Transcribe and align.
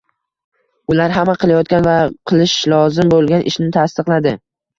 Ular 0.93 1.13
hamma 1.15 1.35
qilayotgan 1.43 1.85
va 1.89 1.93
qilishi 2.33 2.73
lozim 2.75 3.13
bo‘lgan 3.15 3.47
ishni 3.53 3.71
tasdiqladi 3.79 4.35